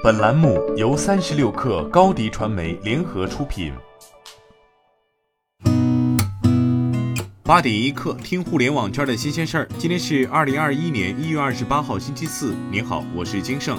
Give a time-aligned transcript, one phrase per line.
[0.00, 3.72] 本栏目由三十六氪高低传媒联合出品。
[7.42, 9.68] 八点一刻，听互联网圈的新鲜事儿。
[9.76, 12.54] 今天是二零二一年一月二十八号，星期四。
[12.70, 13.76] 您好，我是金盛。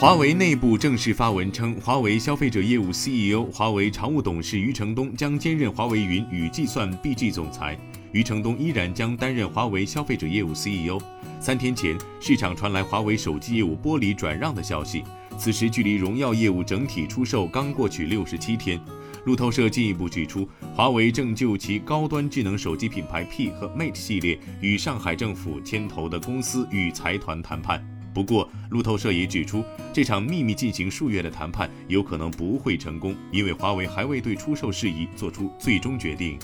[0.00, 7.78] 华为内部正式发文称，华为消费者业务 CEO、华为常务董事余承东将兼任华为云与计算 BG 总裁。
[8.12, 10.98] 余承东依然将担任华为消费者业务 CEO。
[11.44, 15.04] 三天前，市场传来华为手机业务剥离转让的消息，
[15.36, 18.80] 此时距离荣耀业务整体出售刚过去六十七天。
[19.26, 27.86] 路透社进一步指出，华为正就其高端智能手机品牌 P 和 Mate 系列与上海政府牵头的公司与财团谈判。
[28.14, 36.38] 不过，路透社也指出，这场秘密进行数月的谈判有可能不会成功，因为华为还未对出售事宜做出最终决定。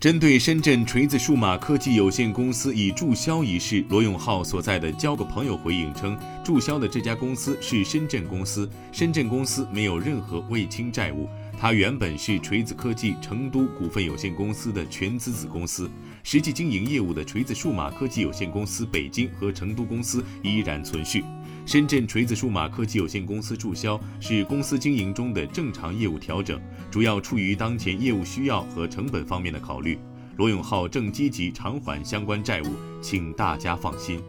[0.00, 11.28] 针对深圳锤子数码科技有限公司已注销一事，罗永浩所在的交个朋友回应称，注销的这家公司是深圳公司，深圳公司没有任何未清债务。
[11.58, 15.90] 他原本是锤子科技成都股份有限公司的全资子公司，
[16.22, 21.22] 实际经营业务的锤子数码科技有限公司北京和成都公司依然存续。
[21.70, 29.96] 深圳锤子数码科技有限公司注销是公司经营中的正常业务调整，主要出于当前业务需要和成本方面的考虑。
[30.36, 32.66] 罗永浩正积极偿还相关债务，
[33.00, 34.20] 请大家放心。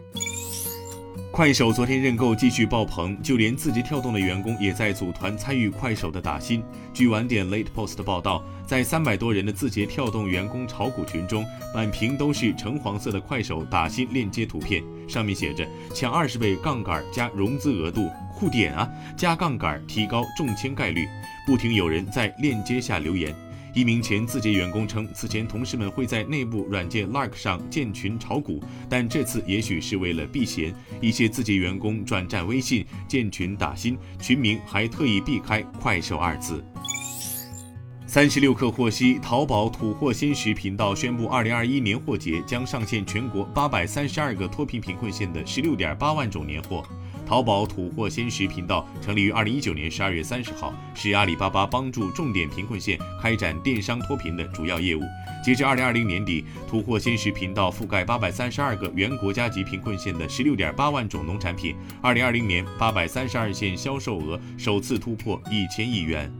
[1.32, 6.62] 快手昨天认购继续爆棚，就连字节跳动的员工也在组团参与快手的打新。
[6.92, 11.42] 据晚点 Late Post 的报道，在三百多人的字节跳动员工炒股群中，
[11.74, 18.86] 满屏都是橙黄色的快手打新链接图片，上面写着“抢二十倍杠杆加融资额度，酷点啊！
[19.16, 21.08] 加杠杆提高中签概率”，
[21.48, 23.34] 不停有人在链接下留言。
[23.74, 36.62] 一名前字节员工称，此前同事们会在内部软件 Lark 上建群炒股，但这次也许是为了避嫌，一些字节员工转战微信建群打新，群名还特意避开“快手”二字。
[38.06, 46.84] 三十六氪获悉，淘宝土货鲜食频道宣布，二零二一年货节将上线全国八百三十二个脱贫贫困县的十六点八万种年货。
[47.32, 55.00] 淘宝土货鲜食频道成立于二零一九年十二月三十号，是阿里巴巴帮助重点贫困县开展电商脱贫的主要业务。
[55.42, 61.74] 截至二零二零年底，土货鲜食频道覆盖八百三十二个原国家级贫困县的十六点八万种农产品。
[62.02, 66.30] 二零二零年，八百三十二县销售额首次突破一千亿元。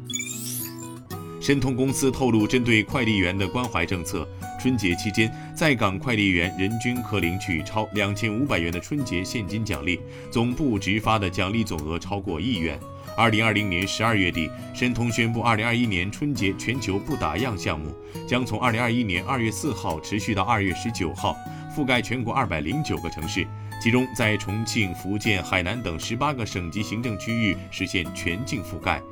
[1.43, 4.25] 申通公司透露，针对快递员的关怀政策，
[4.61, 9.99] 春节期间在岗快递员人均可领取超两千五百元的春节现金奖励，
[10.31, 12.79] 总部直发的奖励总额超过亿元。
[13.17, 17.93] 二零二零年十二月底，申通宣布，二零二一年春节全球不打烊项目
[18.25, 21.37] 将从二零二一年二月四号持续到二月十九号，
[21.77, 23.45] 覆盖全国二百零九个城市，
[23.83, 29.03] 其中在重庆、福建、海南等十八个省级行政区域实现全境覆盖。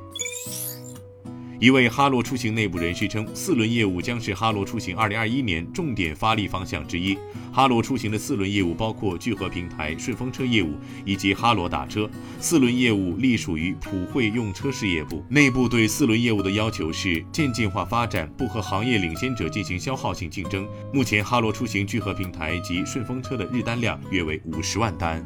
[1.61, 7.15] 一位哈罗出行内部人士称，四轮业务将是哈罗出行2021年重点发力方向之一。
[7.53, 10.73] 哈罗出行的四轮业务包括聚合平台、顺风车业务
[11.05, 12.09] 以及哈罗打车。
[12.39, 15.23] 四轮业务隶属于普惠用车事业部。
[15.29, 20.67] 内部对四轮业务的要求是渐进化发展，不和行业领先者进行消耗性竞争。
[20.91, 25.23] 目前，哈罗出行聚合平台及顺风车的日单量约为五十万单。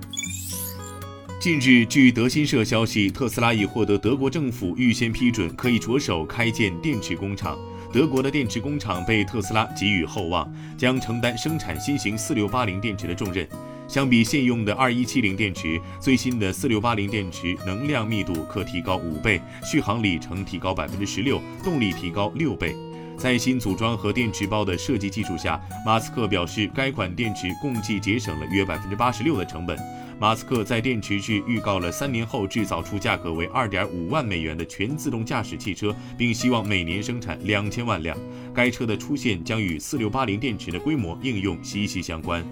[1.38, 7.58] 近日，据德新社消息，特斯拉已获得德国政府预先批准，可以着手开建电池工厂。
[7.94, 13.48] 德国的电池工厂被特斯拉给予厚望，将承担生产新型四六八零电池的重任。
[13.88, 22.76] 相比现用的二一七零电池，最新的四六八零电池能量密度可提高五倍，续航里程提高百分之十六，动力提高六倍。
[23.18, 29.78] 在新组装和电池包的设计技术下，马斯克表示，该款电池共计节省了约百分之八十六的成本。
[30.18, 38.18] 马斯克在电池区预告了三年后制造出价格为二点五万美元的全自动驾驶汽车，并希望每年生产两千万辆。
[38.54, 42.46] 该车的出现将与四六八零电池的规模应用息息相关。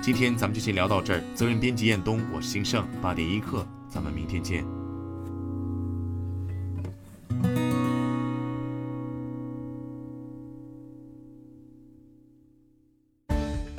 [0.00, 1.24] 今天咱们就先聊到这儿。
[1.34, 4.85] 责任编辑彦东，我是兴盛，八点一刻，咱们明天见。